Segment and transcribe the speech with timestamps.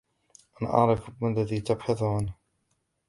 [0.61, 2.33] أنا أعرف ما الذي تبحث عنهُ.